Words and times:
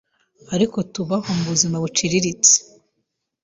ariko 0.55 0.77
tubaho 0.93 1.27
mu 1.37 1.43
buzima 1.49 1.75
buciriritse 1.83 2.55